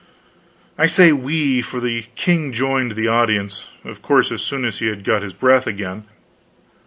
I 0.79 0.87
say 0.87 1.11
we, 1.11 1.61
for 1.61 1.79
the 1.79 2.07
king 2.15 2.51
joined 2.51 2.93
the 2.93 3.07
audience, 3.07 3.67
of 3.85 4.01
course, 4.01 4.31
as 4.31 4.41
soon 4.41 4.65
as 4.65 4.79
he 4.79 4.87
had 4.87 5.03
got 5.03 5.21
his 5.21 5.35
breath 5.35 5.67
again. 5.67 6.05